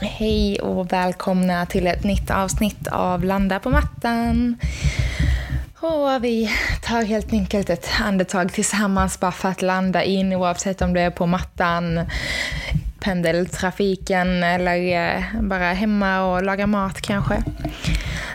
[0.00, 4.56] Hej och välkomna till ett nytt avsnitt av Landa på mattan.
[5.80, 6.50] Och vi
[6.82, 11.10] tar helt enkelt ett andetag tillsammans bara för att landa in oavsett om det är
[11.10, 12.00] på mattan,
[13.00, 17.42] pendeltrafiken eller eh, bara hemma och laga mat kanske.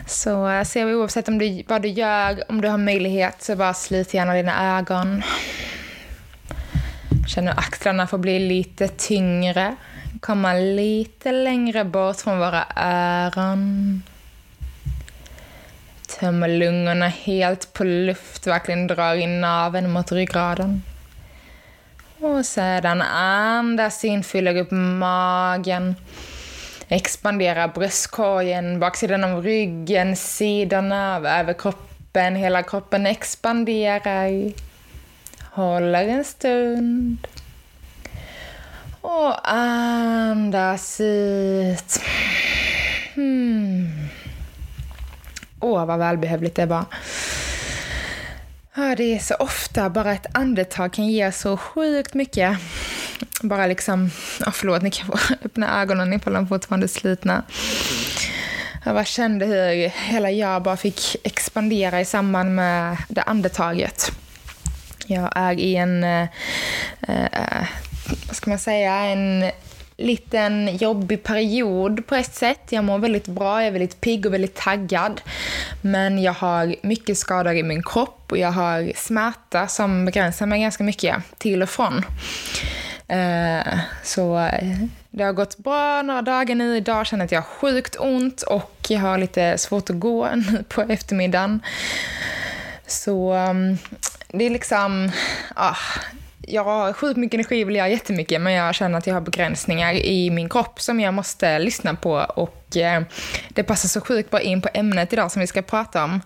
[0.08, 3.56] Så eh, ser vi oavsett om du, vad du gör, om du har möjlighet så
[3.56, 5.24] bara slut gärna dina ögon.
[7.28, 9.76] Känner axlarna får bli lite tyngre
[10.20, 14.04] komma lite längre bort från våra öron.
[16.20, 20.84] Tömmer lungorna helt på luft, verkligen drar in naveln mot ryggraden.
[22.20, 25.96] Och sedan andas in, fyller upp magen.
[26.88, 32.36] Expandera bröstkorgen, baksidan av ryggen, sidorna av överkroppen.
[32.36, 34.52] Hela kroppen expanderar.
[35.52, 37.28] Håller en stund.
[39.04, 42.00] Och andas ut.
[43.14, 44.10] Hmm.
[45.60, 46.86] Åh, vad välbehövligt det var.
[48.76, 52.58] Ja, det är så ofta bara ett andetag kan ge så sjukt mycket.
[53.42, 54.06] Bara liksom,
[54.46, 57.44] oh, förlåt, ni kan få öppna ögonen ifall de fortfarande är slutna.
[58.86, 64.12] Jag bara kände hur hela jag bara fick expandera i samband med det andetaget.
[65.06, 66.28] Jag är i en äh,
[67.02, 67.68] äh,
[68.28, 69.52] vad ska man säga, en
[69.98, 72.62] liten jobbig period på ett sätt.
[72.70, 75.22] Jag mår väldigt bra, jag är väldigt pigg och väldigt taggad.
[75.82, 80.62] Men jag har mycket skador i min kropp och jag har smärta som begränsar mig
[80.62, 82.06] ganska mycket till och från.
[83.08, 84.78] Eh, så eh,
[85.10, 86.78] det har gått bra några dagar nu.
[86.78, 90.30] Idag känner jag att jag har sjukt ont och jag har lite svårt att gå
[90.36, 91.60] nu på eftermiddagen.
[92.88, 93.78] Så ehm,
[94.28, 95.12] det är liksom...
[95.56, 95.76] Ah,
[96.48, 99.94] jag har sjukt mycket energi vill jag jättemycket men jag känner att jag har begränsningar
[99.94, 103.04] i min kropp som jag måste lyssna på och eh,
[103.50, 106.22] det passar så sjukt bra in på ämnet idag som vi ska prata om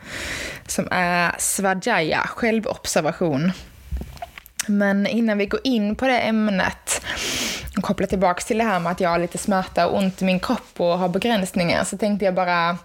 [0.67, 3.51] som är svajaya, självobservation.
[4.67, 7.01] Men innan vi går in på det ämnet
[7.77, 10.25] och kopplar tillbaka till det här med att jag har lite smärta och ont i
[10.25, 12.77] min kropp och har begränsningar så tänkte jag bara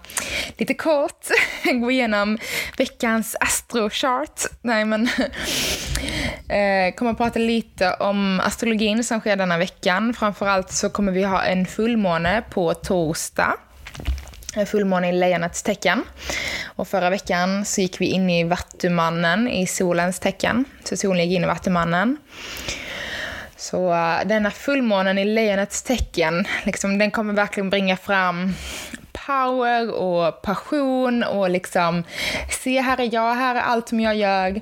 [0.57, 1.27] lite kort
[1.65, 2.39] gå igenom
[2.79, 4.41] veckans astrochart.
[4.63, 5.03] Nej men
[6.49, 10.15] eh, kommer att prata lite om astrologin som sker denna veckan.
[10.15, 13.57] Framförallt så kommer vi ha en fullmåne på torsdag
[14.57, 16.05] En fullmåne i lejonets tecken.
[16.77, 20.65] Och förra veckan så gick vi in i Vattumannen i solens tecken.
[20.85, 22.17] Så solen gick in i Vattumannen.
[23.57, 28.55] Så eh, denna fullmånen i lejonets tecken, liksom, den kommer verkligen bringa fram
[29.27, 32.05] power och passion och liksom
[32.63, 34.61] se här är jag, här är allt som jag gör.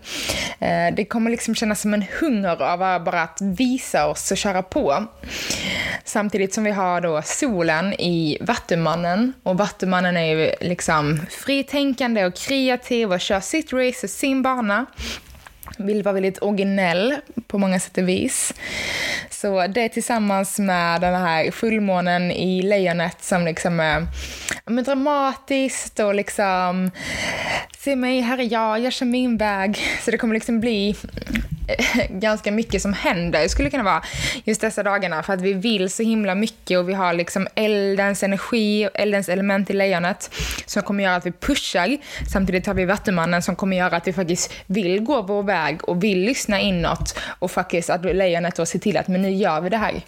[0.59, 4.63] Eh, det kommer liksom kännas som en hunger av bara att visa oss och köra
[4.63, 5.05] på.
[6.05, 12.35] Samtidigt som vi har då solen i Vattumannen och Vattumannen är ju liksom fritänkande och
[12.35, 14.87] kreativ och kör sitt race och sin bana
[15.79, 17.17] vill vara väldigt originell
[17.47, 18.55] på många sätt och vis.
[19.31, 24.07] Så det tillsammans med den här fullmånen i lejonet som liksom är
[24.67, 26.91] men dramatiskt och liksom
[27.79, 29.79] se mig, här är jag, jag kör min väg.
[30.05, 30.97] Så det kommer liksom bli
[32.11, 34.03] ganska mycket som händer, skulle kunna vara
[34.45, 38.23] just dessa dagarna för att vi vill så himla mycket och vi har liksom eldens
[38.23, 40.31] energi och eldens element i lejonet
[40.67, 41.97] som kommer göra att vi pushar.
[42.33, 46.05] Samtidigt har vi vattumannen som kommer göra att vi faktiskt vill gå vår väg och
[46.05, 49.69] vill lyssna inåt och faktiskt att lejonet då ser till att men nu gör vi
[49.69, 50.03] det här.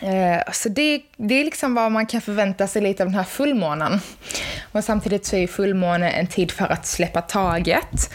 [0.00, 3.24] Eh, så det, det är liksom vad man kan förvänta sig lite av den här
[3.24, 4.00] fullmånen.
[4.72, 8.10] Och samtidigt så är fullmåne en tid för att släppa taget.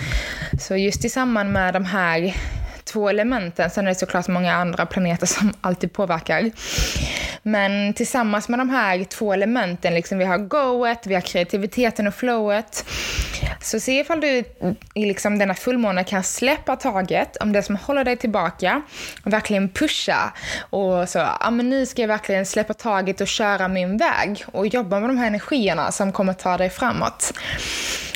[0.59, 2.35] Så just i samband med de här
[2.83, 6.51] två elementen, sen är det såklart många andra planeter som alltid påverkar.
[7.43, 12.15] Men tillsammans med de här två elementen, liksom vi har goet, vi har kreativiteten och
[12.15, 12.85] flowet,
[13.63, 14.43] så se ifall du
[14.93, 18.81] i liksom denna fullmåne kan släppa taget om det som håller dig tillbaka
[19.25, 20.33] och verkligen pusha.
[20.69, 24.67] Och så, ja men nu ska jag verkligen släppa taget och köra min väg och
[24.67, 27.33] jobba med de här energierna som kommer ta dig framåt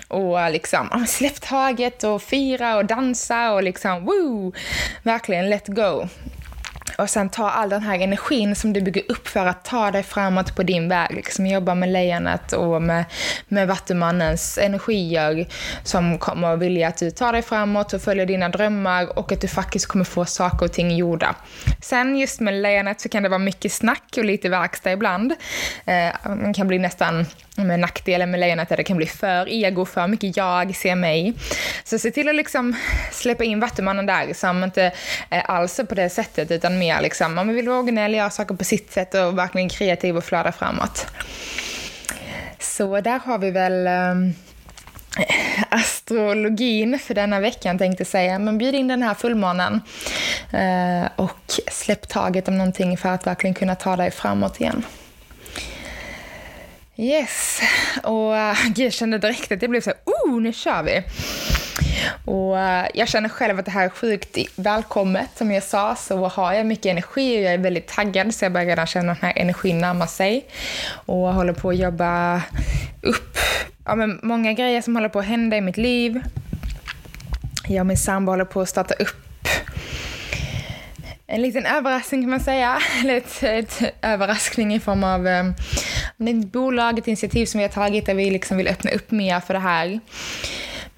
[0.07, 4.53] och liksom släpp taget och fira och dansa och liksom woo!
[5.03, 6.07] Verkligen let go.
[6.97, 10.03] Och sen ta all den här energin som du bygger upp för att ta dig
[10.03, 11.15] framåt på din väg.
[11.15, 13.05] Liksom jobba med lejonet och med,
[13.47, 15.47] med vattumannens energier
[15.83, 19.41] som kommer att vilja att du tar dig framåt och följer dina drömmar och att
[19.41, 21.35] du faktiskt kommer få saker och ting gjorda.
[21.81, 25.33] Sen just med lejonet så kan det vara mycket snack och lite verkstad ibland.
[25.85, 27.25] Eh, man kan bli nästan
[27.57, 30.75] Mm, med nackdelen med lejonet är att det kan bli för ego, för mycket jag,
[30.75, 31.33] se mig.
[31.83, 32.75] Så se till att liksom
[33.12, 34.92] släppa in vattumannen där som inte
[35.30, 38.56] eh, alls är på det sättet utan mer liksom, man vill vara originell, göra saker
[38.56, 41.07] på sitt sätt och verkligen kreativ och flöda framåt.
[42.59, 44.33] Så där har vi väl ehm,
[45.69, 48.39] astrologin för denna veckan tänkte säga.
[48.39, 49.81] Men bjud in den här fullmånen
[50.54, 54.83] eh, och släpp taget om någonting för att verkligen kunna ta dig framåt igen.
[56.99, 57.61] Yes,
[58.03, 61.03] och eh, jag kände direkt att det blev så här, oh, nu kör vi.
[62.25, 65.29] Och eh, jag känner själv att det här är sjukt välkommet.
[65.35, 68.51] Som jag sa så har jag mycket energi och jag är väldigt taggad så jag
[68.51, 70.45] börjar redan känna att den här energin närma sig.
[70.89, 72.41] Och håller på att jobba
[73.01, 73.38] upp
[73.85, 76.21] ja, men många grejer som håller på att hända i mitt liv.
[77.67, 79.27] Jag och min sambo håller på att starta upp
[81.29, 82.79] en liten överraskning kan man säga.
[83.01, 85.44] Eller ett, ett överraskning i form av eh,
[86.17, 89.11] um, ett bolag, ett initiativ som vi har tagit där vi liksom vill öppna upp
[89.11, 89.99] mer för det här.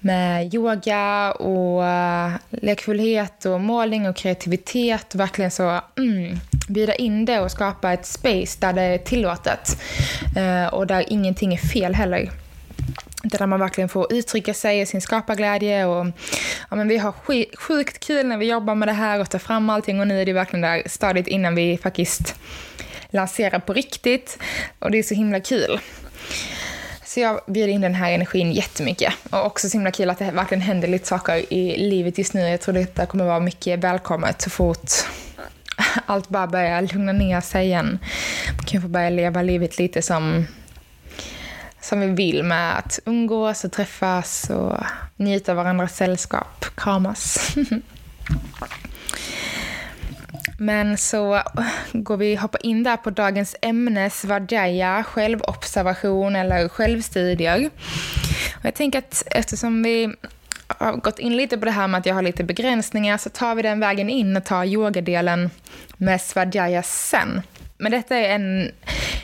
[0.02, 5.14] Med yoga och eh, lekfullhet och målning och kreativitet.
[5.14, 6.36] Och verkligen så mm,
[6.68, 9.82] bjuda in det och skapa ett space där det är tillåtet.
[10.36, 12.30] Eh, och där ingenting är fel heller.
[13.22, 15.86] Där man verkligen får uttrycka sig i sin skaparglädje.
[15.86, 16.06] Och,
[16.70, 17.12] ja, men vi har
[17.56, 20.26] sjukt kul när vi jobbar med det här och tar fram allting och nu är
[20.26, 22.34] det verkligen där stadiet innan vi faktiskt
[23.10, 24.38] lansera på riktigt.
[24.78, 25.80] Och det är så himla kul.
[27.04, 29.14] Så jag bjuder in den här energin jättemycket.
[29.30, 32.40] Och också så himla kul att det verkligen händer lite saker i livet just nu.
[32.40, 34.90] Jag tror detta kommer vara mycket välkommet så fort
[36.06, 37.98] allt bara börjar lugna ner sig igen.
[38.56, 40.46] Man kan få börja leva livet lite som
[41.80, 44.76] som vi vill med att umgås och träffas och
[45.16, 47.54] njuta av varandras sällskap, kramas.
[50.62, 51.42] Men så
[51.92, 57.70] går vi hoppa in där på dagens ämne, svadjaya, självobservation eller självstudier.
[58.58, 60.14] Och jag tänker att eftersom vi
[60.66, 63.54] har gått in lite på det här med att jag har lite begränsningar så tar
[63.54, 65.50] vi den vägen in och tar yogadelen
[65.96, 67.42] med svadjaya sen.
[67.78, 68.70] Men detta är en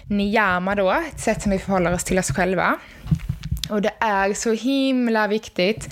[0.04, 2.78] niyama då, ett sätt som vi förhåller oss till oss själva.
[3.70, 5.88] Och det är så himla viktigt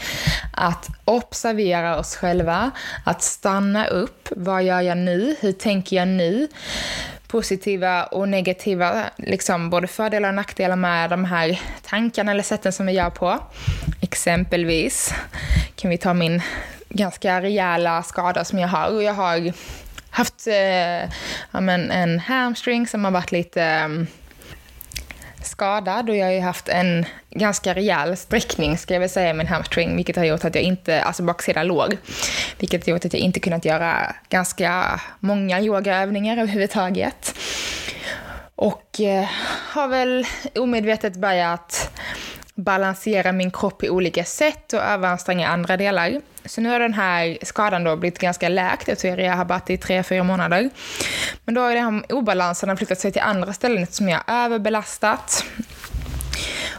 [0.53, 2.71] att observera oss själva,
[3.05, 4.29] att stanna upp.
[4.37, 5.37] Vad gör jag nu?
[5.41, 6.49] Hur tänker jag nu?
[7.27, 12.87] Positiva och negativa, liksom både fördelar och nackdelar med de här tankarna eller sätten som
[12.87, 13.39] vi gör på.
[14.01, 15.15] Exempelvis
[15.77, 16.43] kan vi ta min
[16.89, 18.95] ganska rejäla skada som jag har.
[18.95, 19.53] Och jag har
[20.11, 21.11] haft eh,
[21.51, 24.07] ja, en hamstring som har varit lite mm,
[25.45, 29.35] skadad och jag har ju haft en ganska rejäl sträckning ska jag väl säga i
[29.35, 31.97] min hamstring vilket har gjort att jag inte, alltså baksida låg,
[32.59, 37.35] vilket har gjort att jag inte kunnat göra ganska många yogaövningar överhuvudtaget.
[38.57, 39.29] Och eh,
[39.73, 41.91] har väl omedvetet börjat
[42.55, 46.21] balansera min kropp i olika sätt och överanstränga andra delar.
[46.45, 50.03] Så nu har den här skadan då blivit ganska läkt efter jag rehabat i tre,
[50.03, 50.71] fyra månader.
[51.45, 55.45] Men då har den här obalansen flyttat sig till andra ställen som jag har överbelastat.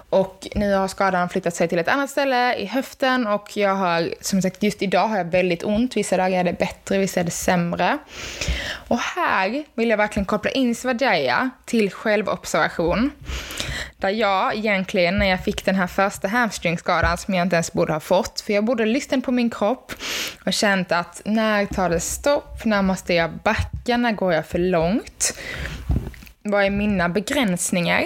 [0.09, 4.09] Och nu har skadan flyttat sig till ett annat ställe i höften och jag har,
[4.21, 5.97] som sagt, just idag har jag väldigt ont.
[5.97, 7.97] Vissa dagar är det bättre, vissa är det sämre.
[8.87, 13.11] Och här vill jag verkligen koppla in Svajaya till självobservation.
[13.97, 17.93] Där jag egentligen, när jag fick den här första hamstringskadan som jag inte ens borde
[17.93, 19.93] ha fått, för jag borde ha lyssnat på min kropp
[20.45, 22.65] och känt att när tar det stopp?
[22.65, 23.97] När måste jag backa?
[23.97, 25.39] När går jag för långt?
[26.43, 28.03] Vad är mina begränsningar?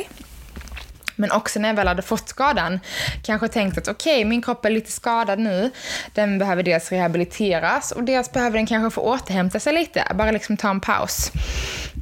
[1.20, 2.80] Men också när jag väl hade fått skadan,
[3.24, 5.72] kanske tänkt att okej, okay, min kropp är lite skadad nu.
[6.14, 10.04] Den behöver dels rehabiliteras och dels behöver den kanske få återhämta sig lite.
[10.16, 11.32] Bara liksom ta en paus.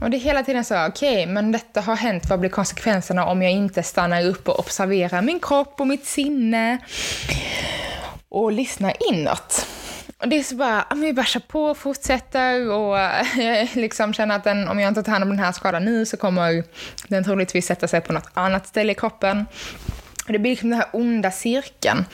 [0.02, 2.30] Och det är hela tiden så, okej, okay, men detta har hänt.
[2.30, 6.78] Vad blir konsekvenserna om jag inte stannar upp och observerar min kropp och mitt sinne?
[8.30, 9.66] Och lyssnar inåt.
[10.20, 14.14] Och det är så bara, vi bara kör på och fortsätter och jag eh, liksom
[14.14, 16.64] känner att den, om jag inte tar hand om den här skadan nu så kommer
[17.08, 19.46] den troligtvis sätta sig på något annat ställe i kroppen.
[20.26, 22.06] Och det blir liksom den här onda cirkeln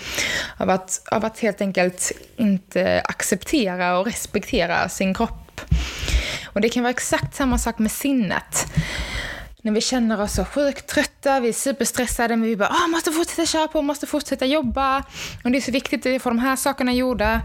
[0.57, 5.61] av att, av att helt enkelt inte acceptera och respektera sin kropp.
[6.45, 8.67] Och det kan vara exakt samma sak med sinnet.
[9.65, 13.11] När vi känner oss så sjukt trötta, vi är superstressade, men vi bara ah, måste
[13.11, 15.03] fortsätta köra på, måste fortsätta jobba.
[15.43, 17.41] Och det är så viktigt att få de här sakerna gjorda.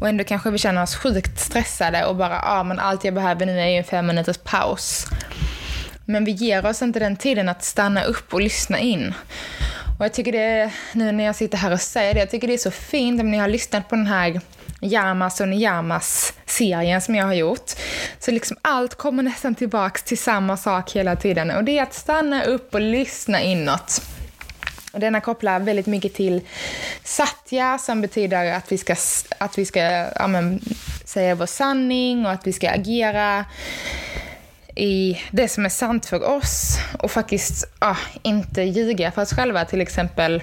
[0.00, 3.46] Och ändå kanske vi känner oss sjukt stressade och bara ah, men allt jag behöver
[3.46, 5.06] nu är ju en fem minuters paus.
[6.04, 9.14] Men vi ger oss inte den tiden att stanna upp och lyssna in.
[9.98, 12.54] Och jag tycker det, nu när jag sitter här och säger det, jag tycker det
[12.54, 14.40] är så fint om ni har lyssnat på den här
[14.80, 17.72] Yamas och Niyamas-serien som jag har gjort.
[18.18, 21.94] Så liksom allt kommer nästan tillbaks till samma sak hela tiden och det är att
[21.94, 24.02] stanna upp och lyssna inåt.
[24.92, 26.40] Och denna kopplar väldigt mycket till
[27.04, 28.96] satya som betyder att vi ska,
[29.38, 29.80] att vi ska
[30.14, 30.60] ja, men,
[31.04, 33.44] säga vår sanning och att vi ska agera
[34.76, 39.64] i det som är sant för oss och faktiskt ja, inte ljuga för oss själva.
[39.64, 40.42] Till exempel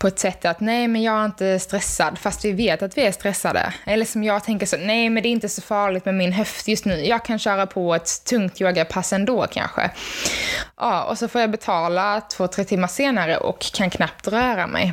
[0.00, 3.02] på ett sätt att nej, men jag är inte stressad, fast vi vet att vi
[3.02, 3.74] är stressade.
[3.84, 6.68] Eller som jag tänker så, nej, men det är inte så farligt med min höft
[6.68, 7.06] just nu.
[7.06, 9.90] Jag kan köra på ett tungt yogapass ändå kanske.
[10.76, 14.92] Ja, och så får jag betala två, tre timmar senare och kan knappt röra mig.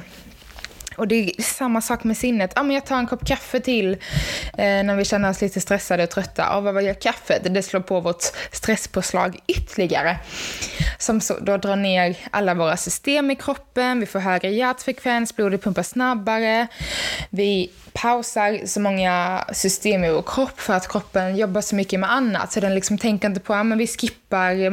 [0.97, 2.51] Och det är samma sak med sinnet.
[2.55, 3.93] Ja, men jag tar en kopp kaffe till
[4.57, 6.41] eh, när vi känner oss lite stressade och trötta.
[6.41, 7.53] Ja, vad gör kaffet?
[7.53, 10.17] Det slår på vårt stresspåslag ytterligare.
[10.99, 13.99] Som så, då drar ner alla våra system i kroppen.
[13.99, 16.67] Vi får högre hjärtfrekvens, blodet pumpar snabbare.
[17.29, 22.11] Vi pausar så många system i vår kropp för att kroppen jobbar så mycket med
[22.11, 22.51] annat.
[22.51, 24.71] Så den liksom tänker inte på att vi skippar eh,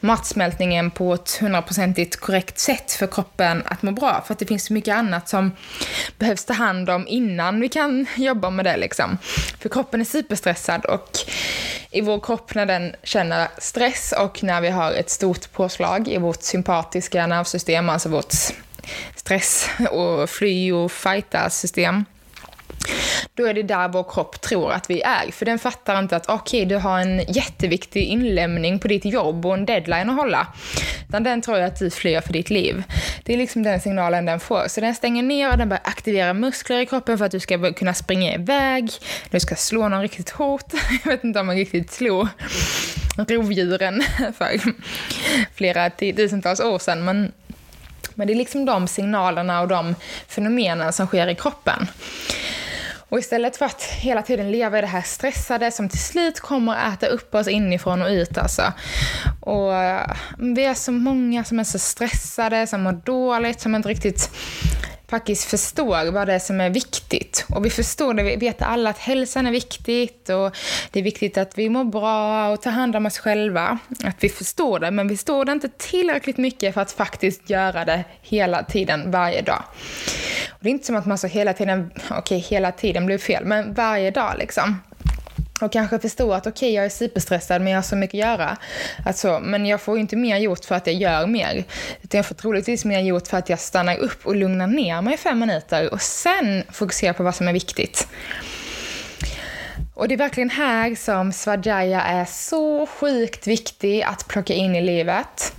[0.00, 4.22] matsmältningen på ett hundraprocentigt korrekt sätt för kroppen att må bra.
[4.26, 5.52] För att det finns så mycket annat som
[6.18, 8.76] behövs ta hand om innan vi kan jobba med det.
[8.76, 9.18] Liksom.
[9.60, 11.18] För kroppen är superstressad och
[11.90, 16.18] i vår kropp när den känner stress och när vi har ett stort påslag i
[16.18, 18.34] vårt sympatiska nervsystem, alltså vårt
[19.16, 22.04] stress och fly och fighta system
[23.34, 25.30] då är det där vår kropp tror att vi är.
[25.32, 29.46] För den fattar inte att okej, okay, du har en jätteviktig inlämning på ditt jobb
[29.46, 30.46] och en deadline att hålla.
[31.08, 32.82] Utan den tror att du flyr för ditt liv.
[33.24, 34.68] Det är liksom den signalen den får.
[34.68, 37.72] Så den stänger ner och den börjar aktivera muskler i kroppen för att du ska
[37.72, 38.90] kunna springa iväg.
[39.30, 40.72] Du ska slå någon riktigt hårt.
[41.04, 42.28] Jag vet inte om man riktigt slog
[43.16, 44.02] rovdjuren
[44.38, 44.60] för
[45.54, 47.04] flera tusentals år sedan.
[47.04, 47.32] Men
[48.18, 49.94] men det är liksom de signalerna och de
[50.28, 51.86] fenomenen som sker i kroppen.
[53.08, 56.74] Och istället för att hela tiden leva i det här stressade som till slut kommer
[56.76, 58.72] att äta upp oss inifrån och ut alltså.
[59.40, 63.88] Och eh, vi är så många som är så stressade, som mår dåligt, som inte
[63.88, 64.30] riktigt
[65.08, 67.46] faktiskt förstår vad det är som är viktigt.
[67.48, 70.56] Och vi förstår det, vi vet alla att hälsan är viktigt och
[70.90, 73.78] det är viktigt att vi mår bra och tar hand om oss själva.
[74.04, 77.84] Att vi förstår det, men vi förstår det inte tillräckligt mycket för att faktiskt göra
[77.84, 79.62] det hela tiden, varje dag.
[80.50, 83.18] Och det är inte som att man så hela tiden, okej okay, hela tiden blir
[83.18, 84.80] fel, men varje dag liksom
[85.60, 88.30] och kanske förstå att okej, okay, jag är superstressad men jag har så mycket att
[88.30, 88.56] göra.
[89.06, 91.64] Alltså, men jag får inte mer gjort för att jag gör mer.
[92.02, 95.14] Utan jag får troligtvis mer gjort för att jag stannar upp och lugnar ner mig
[95.14, 98.08] i fem minuter och sen fokuserar på vad som är viktigt.
[99.94, 104.82] Och det är verkligen här som Svajaya är så sjukt viktig att plocka in i
[104.82, 105.52] livet.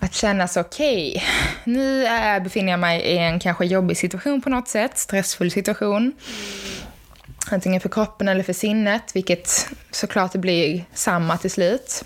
[0.00, 1.22] Att känna så okej, okay,
[1.64, 2.06] nu
[2.40, 6.12] befinner jag mig i en kanske jobbig situation på något sätt, stressfull situation
[7.52, 12.04] antingen för kroppen eller för sinnet, vilket såklart det blir samma till slut.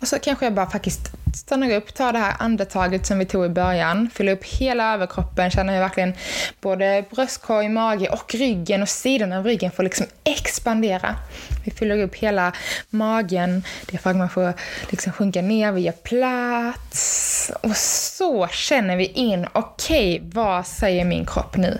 [0.00, 1.00] Och så kanske jag bara faktiskt
[1.34, 5.50] stannar upp, tar det här andetaget som vi tog i början, fyller upp hela överkroppen,
[5.50, 6.14] känner hur verkligen
[6.60, 11.16] både bröstkorg, mage och ryggen och sidan av ryggen får liksom expandera.
[11.64, 12.52] Vi fyller upp hela
[12.90, 14.52] magen, diafragman får
[14.90, 17.52] liksom sjunka ner, vi gör plats.
[17.62, 21.78] Och så känner vi in, okej, okay, vad säger min kropp nu?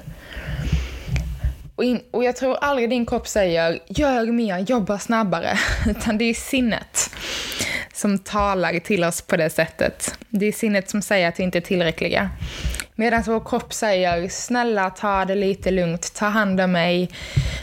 [1.79, 6.25] Och, in, och jag tror aldrig din kropp säger gör mer, jobba snabbare, utan det
[6.25, 7.11] är sinnet
[7.95, 10.19] som talar till oss på det sättet.
[10.29, 12.31] Det är sinnet som säger att vi inte är tillräckliga.
[12.95, 17.11] Medan vår kropp säger snälla ta det lite lugnt, ta hand om mig,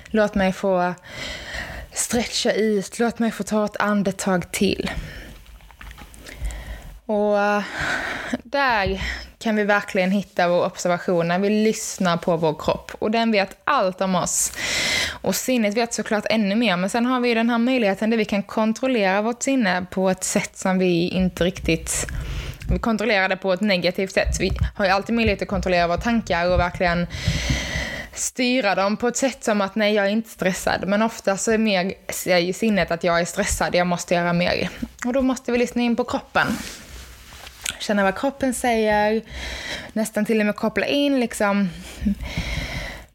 [0.08, 0.94] låt mig få
[1.94, 4.92] stretcha ut, låt mig få ta ett andetag till.
[7.06, 7.64] Och eh,
[8.44, 9.02] där
[9.46, 12.92] kan vi verkligen hitta vår observation när vi lyssnar på vår kropp.
[13.00, 14.52] Och den vet allt om oss.
[15.22, 18.26] Och sinnet vet såklart ännu mer, men sen har vi den här möjligheten där vi
[18.26, 22.08] kan kontrollera vårt sinne på ett sätt som vi inte riktigt
[22.70, 24.40] vi kontrollerar det på ett negativt sätt.
[24.40, 27.08] Vi har ju alltid möjlighet att kontrollera våra tankar och verkligen
[28.14, 30.88] styra dem på ett sätt som att nej, jag är inte stressad.
[30.88, 34.70] Men ofta så är mer sinnet att jag är stressad, jag måste göra mer.
[35.06, 36.48] Och då måste vi lyssna in på kroppen
[37.86, 39.22] känna vad kroppen säger,
[39.94, 41.70] nästan till och med koppla in liksom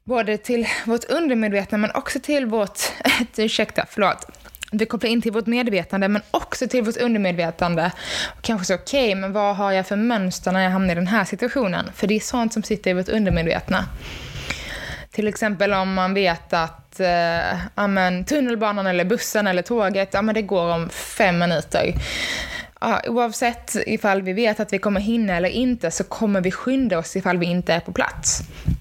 [0.05, 2.79] både till vårt undermedvetna men också till vårt,
[3.37, 4.27] ursäkta, förlåt,
[4.73, 7.93] vi kopplar in till vårt medvetande men också till vårt undermedvetande.
[8.37, 10.95] Och kanske så, okej, okay, men vad har jag för mönster när jag hamnar i
[10.95, 11.91] den här situationen?
[11.95, 13.85] För det är sånt som sitter i vårt undermedvetna.
[15.11, 20.35] Till exempel om man vet att eh, amen, tunnelbanan eller bussen eller tåget, ja, men
[20.35, 21.95] det går om fem minuter.
[22.83, 26.99] Ja, oavsett ifall vi vet att vi kommer hinna eller inte så kommer vi skynda
[26.99, 28.41] oss ifall vi inte är på plats.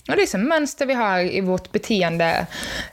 [0.10, 2.46] Och det är som mönster vi har i vårt beteende.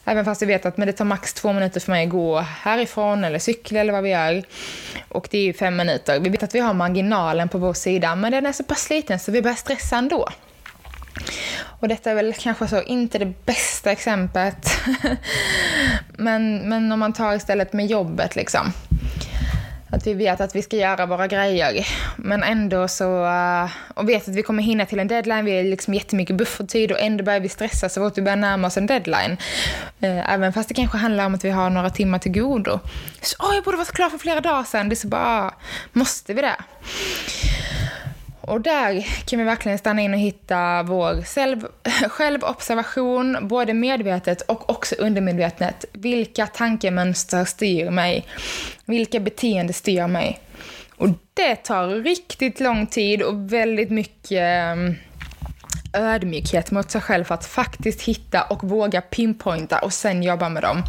[0.04, 2.38] Även fast vi vet att men det tar max två minuter för mig att gå
[2.38, 4.42] härifrån eller cykla eller vad vi gör.
[5.08, 6.20] Och det är ju fem minuter.
[6.20, 9.18] Vi vet att vi har marginalen på vår sida men den är så pass liten
[9.18, 10.28] så vi börjar stressa ändå.
[11.80, 14.70] Och detta är väl kanske så inte det bästa exemplet.
[16.08, 18.72] men, men om man tar istället med jobbet liksom.
[19.90, 21.88] Att vi vet att vi ska göra våra grejer.
[22.16, 23.26] Men ändå så...
[23.26, 25.44] Eh, och vet att vi kommer hinna till en deadline.
[25.44, 28.66] Vi har liksom jättemycket buffertid och ändå börjar vi stressa så fort vi börjar närma
[28.66, 29.36] oss en deadline.
[30.00, 32.80] Eh, även fast det kanske handlar om att vi har några timmar till godo.
[33.20, 34.88] Så, åh, jag borde varit klar för flera dagar sedan.
[34.88, 35.54] Det är så bara,
[35.92, 36.56] måste vi det?
[38.46, 41.66] Och där kan vi verkligen stanna in och hitta vår själv,
[42.08, 45.84] självobservation, både medvetet och också undermedvetet.
[45.92, 48.26] Vilka tankemönster styr mig?
[48.84, 50.40] Vilka beteenden styr mig?
[50.96, 54.94] Och det tar riktigt lång tid och väldigt mycket mm,
[55.92, 60.62] ödmjukhet mot sig själv för att faktiskt hitta och våga pinpointa och sen jobba med
[60.62, 60.82] dem.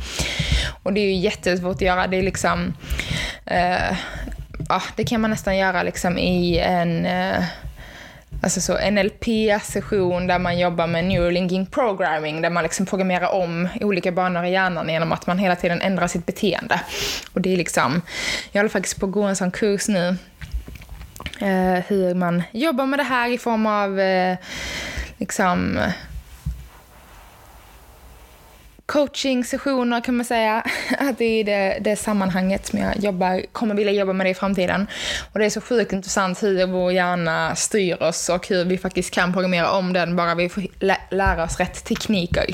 [0.83, 2.07] Och det är ju jättesvårt att göra.
[2.07, 2.73] Det är liksom...
[3.45, 3.97] Eh,
[4.69, 7.43] ja, det kan man nästan göra liksom i en eh,
[8.41, 14.11] alltså så NLP-session där man jobbar med neurolinking programming, där man liksom programmerar om olika
[14.11, 16.81] banor i hjärnan genom att man hela tiden ändrar sitt beteende.
[17.33, 18.01] Och det är liksom,
[18.51, 20.07] jag håller faktiskt på att gå en sån kurs nu,
[21.41, 24.37] eh, hur man jobbar med det här i form av eh,
[25.17, 25.79] liksom
[28.87, 30.63] coaching-sessioner kan man säga.
[30.97, 34.33] Att det är det, det sammanhanget som jag jobbar, kommer vilja jobba med det i
[34.33, 34.87] framtiden.
[35.33, 39.13] Och det är så sjukt intressant hur vår hjärna styr oss och hur vi faktiskt
[39.13, 42.45] kan programmera om den bara vi får lä lära oss rätt tekniker.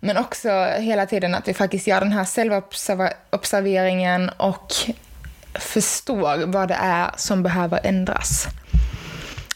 [0.00, 4.72] Men också hela tiden att vi faktiskt gör den här självobserveringen och
[5.54, 8.46] förstår vad det är som behöver ändras.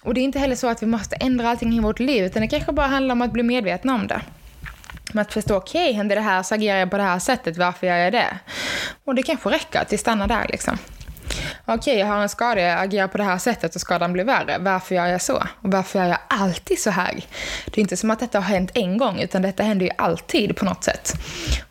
[0.02, 2.42] Och det är inte heller så att vi måste ändra allting i vårt liv, utan
[2.42, 4.20] det kanske bara handlar om att bli medvetna om det.
[5.12, 7.56] Med att förstå, okej, okay, händer det här så agerar jag på det här sättet,
[7.56, 8.38] varför gör jag det?
[9.04, 10.78] Och det kanske räcker att vi stannar där liksom
[11.64, 14.24] okej, okay, jag har en skada, jag agerar på det här sättet och skadan blir
[14.24, 14.58] värre.
[14.58, 15.37] Varför gör jag så?
[15.37, 17.24] Och varför gör jag alltid så här?
[17.64, 20.56] Det är inte som att detta har hänt en gång, utan detta händer ju alltid
[20.56, 21.12] på något sätt.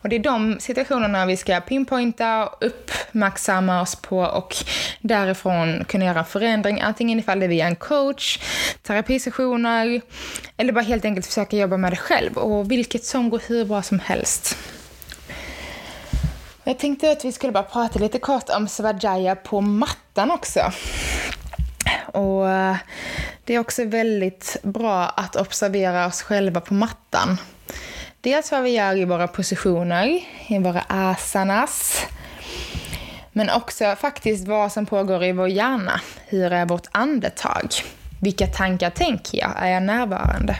[0.02, 4.56] Och det är de situationerna vi ska pinpointa, uppmärksamma oss på och
[5.00, 8.38] därifrån kunna göra förändring, antingen ifall det är via en coach,
[8.82, 10.00] terapisessioner,
[10.56, 12.38] eller bara helt enkelt försöka jobba med det själv.
[12.38, 14.56] Och vilket som går hur bra som helst.
[16.66, 20.60] Jag tänkte att vi skulle bara prata lite kort om Svajaya på mattan också.
[22.06, 22.76] Och eh,
[23.44, 27.36] det är också väldigt bra att observera oss själva på mattan.
[28.20, 32.06] Dels vad vi gör i våra positioner, i våra asanas.
[33.32, 36.00] Men också faktiskt vad som pågår i vår hjärna.
[36.26, 37.68] Hur är vårt andetag?
[38.20, 39.52] Vilka tankar tänker jag?
[39.56, 40.56] Är jag närvarande?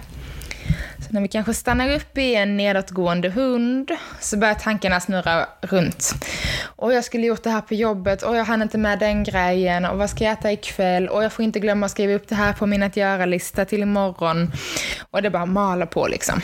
[1.14, 6.14] När vi kanske stannar upp i en nedåtgående hund så börjar tankarna snurra runt.
[6.64, 9.84] Och jag skulle gjort det här på jobbet och jag hann inte med den grejen
[9.84, 12.34] och vad ska jag äta ikväll och jag får inte glömma att skriva upp det
[12.34, 14.52] här på min att göra-lista till imorgon.
[15.10, 16.40] Och det bara maler på liksom.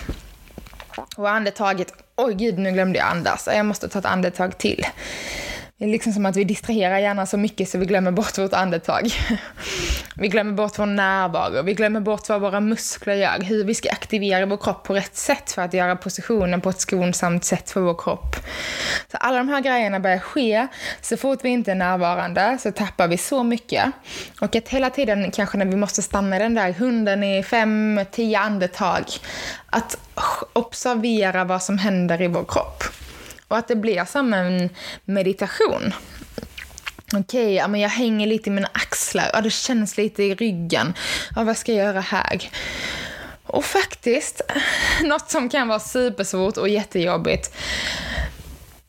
[1.16, 4.86] Och andetaget, oj gud nu glömde jag andas, jag måste ta ett andetag till.
[5.78, 8.52] Det är liksom som att vi distraherar hjärnan så mycket så vi glömmer bort vårt
[8.52, 9.12] andetag.
[10.20, 13.90] Vi glömmer bort vår närvaro, vi glömmer bort vad våra muskler gör, hur vi ska
[13.90, 17.80] aktivera vår kropp på rätt sätt för att göra positionen på ett skonsamt sätt för
[17.80, 18.36] vår kropp.
[19.10, 20.66] Så alla de här grejerna börjar ske.
[21.00, 23.84] Så fort vi inte är närvarande så tappar vi så mycket.
[24.40, 28.38] Och att hela tiden, kanske när vi måste stanna den där hunden i fem, tio
[28.38, 29.04] andetag,
[29.70, 29.98] att
[30.52, 32.84] observera vad som händer i vår kropp.
[33.48, 34.70] Och att det blir som en
[35.04, 35.92] meditation.
[37.14, 39.30] Okej, okay, ja, jag hänger lite i mina axlar.
[39.32, 40.94] Ja, det känns lite i ryggen.
[41.36, 42.50] Ja, vad ska jag göra här?
[43.46, 44.40] Och faktiskt,
[45.04, 47.54] något som kan vara supersvårt och jättejobbigt.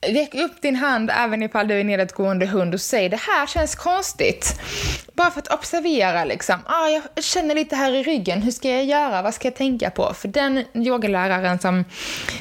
[0.08, 3.76] Räck upp din hand även ifall du är nedåtgående hund och säg det här känns
[3.76, 4.60] konstigt.
[5.14, 6.60] bara för att observera liksom.
[6.66, 9.90] Ah, jag känner lite här i ryggen, hur ska jag göra, vad ska jag tänka
[9.90, 10.14] på?
[10.14, 11.86] För den yogaläraren som,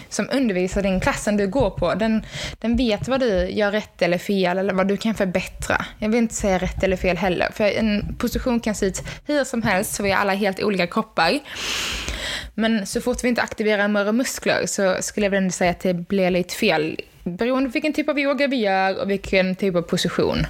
[0.08, 2.26] som undervisar din klassen du går på, den,
[2.60, 5.84] den vet vad du gör rätt eller fel eller vad du kan förbättra.
[5.98, 9.44] Jag vill inte säga rätt eller fel heller, för en position kan se ut hur
[9.44, 11.38] som helst, så vi är alla helt olika kroppar.
[12.54, 16.30] Men så fort vi inte aktiverar muskler så skulle jag väl säga att det blir
[16.30, 20.46] lite fel beroende på vilken typ av yoga vi gör och vilken typ av position.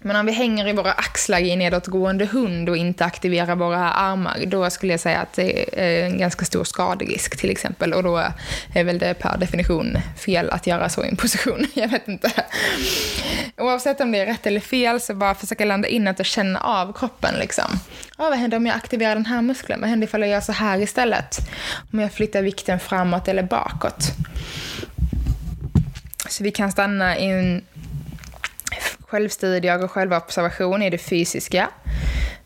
[0.00, 4.38] Men om vi hänger i våra axlar i nedåtgående hund och inte aktiverar våra armar,
[4.46, 7.92] då skulle jag säga att det är en ganska stor skaderisk till exempel.
[7.92, 8.24] Och då
[8.74, 11.66] är väl det per definition fel att göra så i en position.
[11.74, 12.30] Jag vet inte.
[13.56, 16.92] Oavsett om det är rätt eller fel, så bara försöka landa inåt och känna av
[16.92, 17.34] kroppen.
[17.38, 17.80] Liksom.
[18.18, 19.80] Ja, vad händer om jag aktiverar den här muskeln?
[19.80, 21.38] Vad händer ifall jag gör så här istället?
[21.92, 24.12] Om jag flyttar vikten framåt eller bakåt?
[26.38, 27.64] Så vi kan stanna i en
[29.00, 31.70] självstudier och självobservation i det fysiska.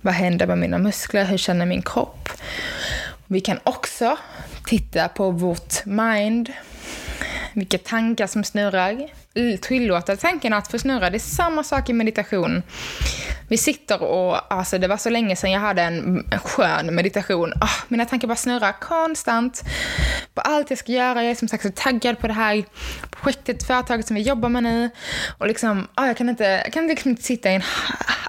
[0.01, 1.25] Vad händer med mina muskler?
[1.25, 2.29] Hur känner min kropp?
[3.27, 4.17] Vi kan också
[4.67, 6.53] titta på vårt mind,
[7.53, 9.09] vilka tankar som snurrar.
[9.61, 11.11] Tillåta tanken att få snurra.
[11.11, 12.63] Det är samma sak i meditation.
[13.53, 17.53] Vi sitter och, alltså det var så länge sedan jag hade en skön meditation.
[17.53, 19.62] Oh, mina tankar bara snurrar konstant
[20.35, 21.23] på allt jag ska göra.
[21.23, 22.65] Jag är som sagt så taggad på det här
[23.11, 24.91] projektet, företaget som vi jobbar med nu.
[25.38, 27.62] Och liksom, oh, jag kan inte, jag kan liksom inte sitta i en,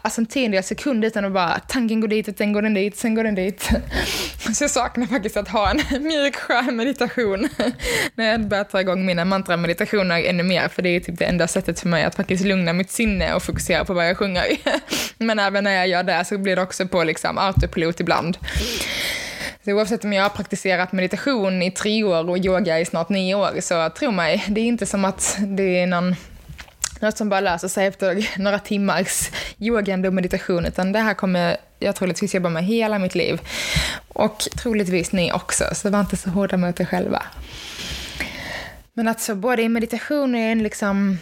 [0.01, 2.97] alltså en tiondel sekund utan att bara tanken går dit och sen går den dit,
[2.97, 3.69] sen går den dit.
[4.53, 7.49] Så jag saknar faktiskt att ha en mjuk skön meditation
[8.15, 10.67] när jag börjar ta igång mina mantra-meditationer ännu mer.
[10.67, 13.43] För det är typ det enda sättet för mig att faktiskt lugna mitt sinne och
[13.43, 14.45] fokusera på vad jag sjunger.
[15.25, 18.37] Men även när jag gör det så blir det också på liksom autopilot ibland.
[19.65, 23.35] Så oavsett om jag har praktiserat meditation i tre år och yoga i snart nio
[23.35, 26.15] år, så tro mig, det är inte som att det är någon
[27.03, 31.57] något som bara löser sig efter några timmars yogande och meditation, utan det här kommer
[31.79, 33.41] jag troligtvis jobba med hela mitt liv.
[34.07, 37.23] Och troligtvis ni också, så var inte så hårda mot er själva.
[38.93, 41.17] Men alltså både i meditation och i en liksom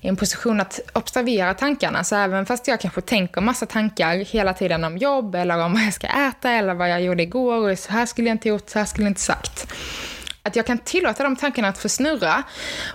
[0.00, 2.04] i en position att observera tankarna.
[2.04, 5.82] Så även fast jag kanske tänker massa tankar hela tiden om jobb eller om vad
[5.82, 8.70] jag ska äta eller vad jag gjorde igår och så här skulle jag inte gjort,
[8.70, 9.72] så här skulle jag inte sagt.
[10.42, 12.42] Att jag kan tillåta de tankarna att få snurra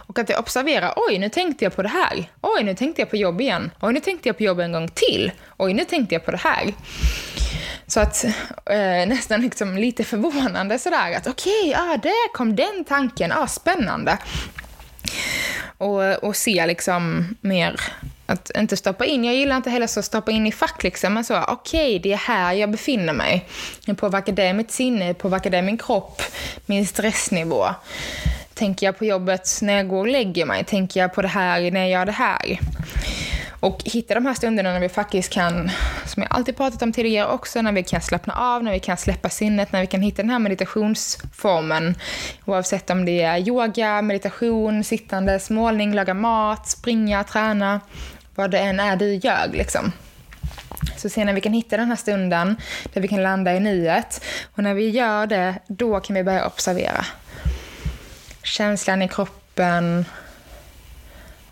[0.07, 2.29] och att jag observerar, oj nu tänkte jag på det här.
[2.41, 3.71] Oj nu tänkte jag på jobb igen.
[3.81, 5.31] Oj nu tänkte jag på jobb en gång till.
[5.57, 6.73] Oj nu tänkte jag på det här.
[7.87, 8.23] Så att
[8.65, 13.47] eh, nästan liksom lite förvånande sådär att okej, okay, ah, där kom den tanken, ah,
[13.47, 14.17] spännande.
[15.81, 17.81] Och, och se liksom mer
[18.25, 19.23] att inte stoppa in.
[19.23, 21.13] Jag gillar inte heller så att stoppa in i fack liksom.
[21.13, 23.45] Men så, okej, okay, det är här jag befinner mig.
[23.97, 25.13] Påverkar det mitt sinne?
[25.13, 26.21] Påverkar det min kropp?
[26.65, 27.65] Min stressnivå?
[28.53, 30.63] Tänker jag på jobbet när jag går och lägger mig?
[30.63, 32.59] Tänker jag på det här när jag gör det här?
[33.61, 35.71] Och hitta de här stunderna när vi faktiskt kan,
[36.05, 38.97] som jag alltid pratat om tidigare också, när vi kan slappna av, när vi kan
[38.97, 41.95] släppa sinnet, när vi kan hitta den här meditationsformen.
[42.45, 47.79] Oavsett om det är yoga, meditation, sittande, målning, laga mat, springa, träna,
[48.35, 49.91] vad det än är du gör liksom.
[50.97, 52.55] Så sen när vi kan hitta den här stunden
[52.93, 54.23] där vi kan landa i nuet
[54.55, 57.05] och när vi gör det, då kan vi börja observera.
[58.43, 60.05] Känslan i kroppen,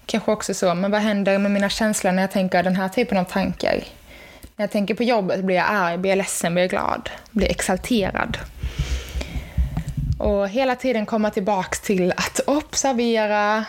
[0.09, 3.17] kanske också så, men vad händer med mina känslor när jag tänker den här typen
[3.17, 3.83] av tankar?
[4.55, 7.51] När jag tänker på jobbet blir jag arg, blir jag ledsen, blir jag glad, blir
[7.51, 8.37] exalterad.
[10.19, 13.65] Och hela tiden komma tillbaks till att observera,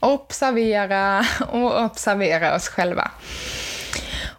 [0.00, 3.10] observera och observera oss själva.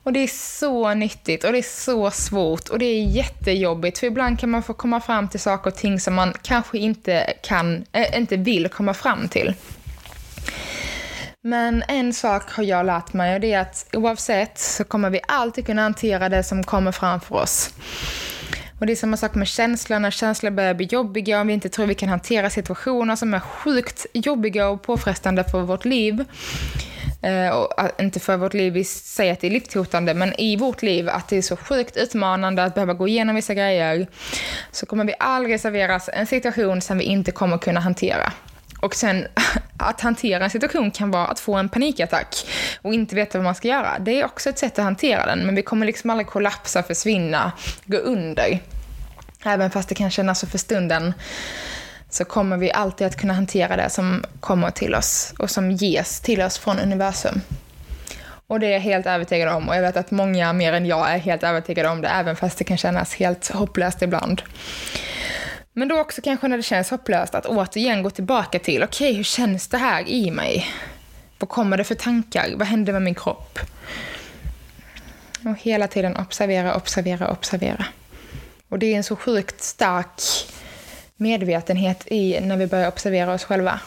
[0.03, 4.07] Och det är så nyttigt och det är så svårt och det är jättejobbigt för
[4.07, 7.85] ibland kan man få komma fram till saker och ting som man kanske inte kan,
[7.91, 9.53] äh, inte vill komma fram till.
[11.47, 15.19] Men en sak har jag lärt mig och det är att oavsett så kommer vi
[15.27, 17.73] alltid kunna hantera det som kommer framför oss.
[18.79, 21.69] Och det är samma sak med känslor, när känslor börjar bli jobbiga, om vi inte
[21.69, 26.25] tror vi kan hantera situationer som är sjukt jobbiga och påfrestande för vårt liv.
[27.21, 30.57] Eh, och eh, inte för vårt liv i sig att det är livshotande, men i
[30.57, 34.07] vårt liv att det är så sjukt utmanande att behöva gå igenom vissa grejer,
[34.71, 38.33] så kommer vi aldrig serveras en situation som vi inte kommer kunna hantera.
[38.79, 39.27] Och sen
[39.77, 42.35] att hantera en situation kan vara att få en panikattack
[42.81, 43.99] och inte veta vad man ska göra.
[43.99, 47.51] Det är också ett sätt att hantera den, men vi kommer liksom aldrig kollapsa, försvinna,
[47.85, 48.59] gå under.
[49.45, 51.13] Även fast det kan kännas så för stunden
[52.09, 56.19] så kommer vi alltid att kunna hantera det som kommer till oss och som ges
[56.19, 57.41] till oss från universum.
[58.47, 61.11] Och det är jag helt övertygad om och jag vet att många mer än jag
[61.11, 64.41] är helt övertygade om det, även fast det kan kännas helt hopplöst ibland.
[65.77, 69.17] Men då också kanske när det känns hopplöst att återigen gå tillbaka till, okej, okay,
[69.17, 70.67] hur känns det här i mig?
[71.39, 72.53] Vad kommer det för tankar?
[72.55, 73.59] Vad händer med min kropp?
[75.45, 77.85] Och hela tiden observera, observera, observera.
[78.69, 80.21] Och det är en så sjukt stark
[81.15, 83.79] medvetenhet i när vi börjar observera oss själva.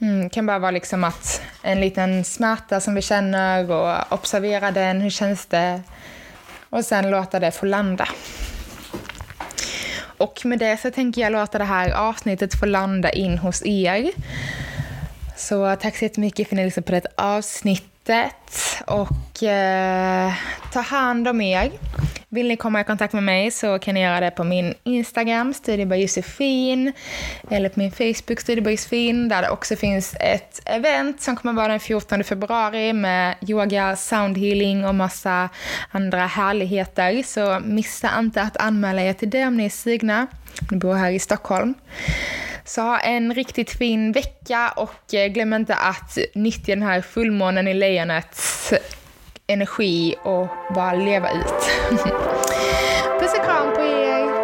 [0.00, 5.00] Mm, kan bara vara liksom att en liten smärta som vi känner och observera den,
[5.00, 5.82] hur känns det?
[6.70, 8.08] Och sen låta det få landa.
[10.16, 14.10] Och med det så tänker jag låta det här avsnittet få landa in hos er.
[15.36, 18.52] Så tack så jättemycket för att ni lyssnade på det avsnittet.
[18.86, 20.32] Och eh,
[20.72, 21.72] ta hand om er.
[22.34, 25.54] Vill ni komma i kontakt med mig så kan ni göra det på min Instagram,
[25.54, 26.92] Studiebar Josefin,
[27.50, 31.68] eller på min Facebook, Studiebar Josefin, där det också finns ett event som kommer vara
[31.68, 35.48] den 14 februari med yoga, soundhealing och massa
[35.90, 37.22] andra härligheter.
[37.22, 40.26] Så missa inte att anmäla er till det om ni är sugna.
[40.70, 41.74] Ni bor här i Stockholm.
[42.64, 47.68] Så ha en riktigt fin vecka och eh, glöm inte att nyttja den här fullmånen
[47.68, 48.72] i lejonets
[49.46, 51.46] energi och bara leva ut.
[53.20, 54.43] Puss och kram på er!